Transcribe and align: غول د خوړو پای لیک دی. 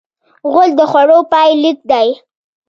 غول 0.51 0.71
د 0.79 0.81
خوړو 0.91 1.19
پای 1.31 1.49
لیک 1.63 1.79
دی. 1.91 2.07